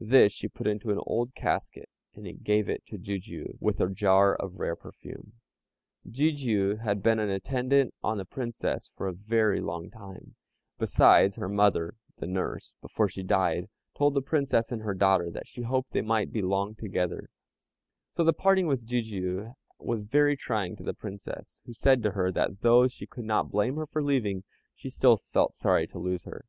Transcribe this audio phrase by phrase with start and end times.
[0.00, 4.34] This she put into an old casket, and gave it to Jijiu, with a jar
[4.34, 5.34] of rare perfume.
[6.10, 10.34] Jijiu had been an attendant on the Princess for a very long time,
[10.78, 15.46] besides, her mother (the nurse), before she died, told the Princess and her daughter that
[15.46, 17.28] she hoped they might be long together;
[18.10, 22.32] so the parting with Jijiu was very trying to the Princess who said to her
[22.32, 24.42] that though she could not blame her for leaving,
[24.74, 26.46] she still felt sorry to lose her.